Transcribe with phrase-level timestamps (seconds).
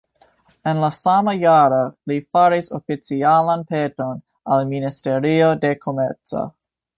[0.69, 4.17] En la sama jaro li faris oficialan peton
[4.57, 6.43] al Ministerio de Komerco.